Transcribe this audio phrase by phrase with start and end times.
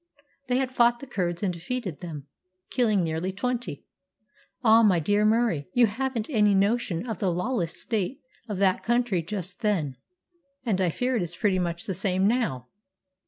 [0.47, 2.25] They had fought the Kurds and defeated them,
[2.71, 3.85] killing nearly twenty.
[4.63, 8.19] Ah, my dear Murie, you haven't any notion of the lawless state
[8.49, 9.95] of that country just then!
[10.65, 12.67] And I fear it is pretty much the same now."